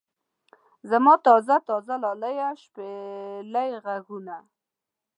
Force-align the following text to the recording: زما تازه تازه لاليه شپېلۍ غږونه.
زما 0.89 1.13
تازه 1.25 1.55
تازه 1.69 1.95
لاليه 2.03 2.49
شپېلۍ 2.61 3.69
غږونه. 3.83 4.37